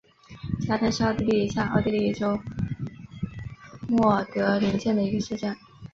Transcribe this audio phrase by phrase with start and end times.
[0.65, 2.39] 加登是奥地利下奥地利州
[3.87, 5.55] 默德林县的一个市镇。